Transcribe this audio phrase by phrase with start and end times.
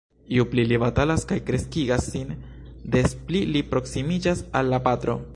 [0.35, 2.33] Ju pli li batalas kaj kreskigas sin,
[2.95, 5.19] des pli li proksimiĝas al la patro.